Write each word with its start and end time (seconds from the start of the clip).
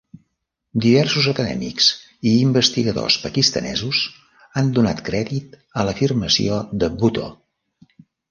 Diversos 0.83 1.25
acadèmics 1.31 1.89
i 2.29 2.33
investigadors 2.45 3.17
pakistanesos 3.27 4.01
han 4.61 4.73
donat 4.79 5.05
crèdit 5.11 5.55
a 5.83 5.87
l'afirmació 5.91 6.57
de 6.85 6.93
Bhutto. 6.97 7.29